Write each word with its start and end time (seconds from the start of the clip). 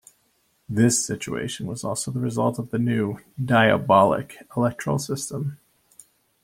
This 0.67 1.05
situation 1.05 1.67
was 1.67 1.83
also 1.83 2.09
the 2.09 2.19
result 2.19 2.57
of 2.57 2.71
the 2.71 2.79
new 2.79 3.19
"diabolic" 3.45 4.35
electoral 4.57 4.97
system. 4.97 5.59